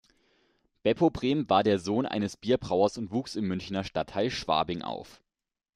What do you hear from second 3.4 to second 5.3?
Münchner Stadtteil Schwabing auf.